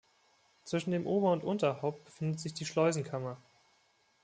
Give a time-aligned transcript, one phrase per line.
[0.63, 3.37] Zwischen dem Ober- und Unterhaupt befindet sich die Schleusenkammer.